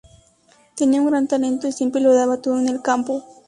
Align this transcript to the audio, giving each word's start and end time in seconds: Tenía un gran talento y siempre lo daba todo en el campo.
Tenía 0.75 0.99
un 0.99 1.09
gran 1.11 1.27
talento 1.27 1.67
y 1.67 1.71
siempre 1.71 2.01
lo 2.01 2.15
daba 2.15 2.41
todo 2.41 2.57
en 2.59 2.67
el 2.67 2.81
campo. 2.81 3.23